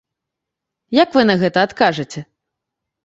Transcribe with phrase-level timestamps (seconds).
[0.99, 2.19] Як вы на гэта адкажаце?